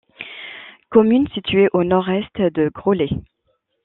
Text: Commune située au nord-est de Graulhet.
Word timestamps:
Commune 0.89 1.27
située 1.35 1.67
au 1.73 1.83
nord-est 1.83 2.41
de 2.41 2.69
Graulhet. 2.73 3.09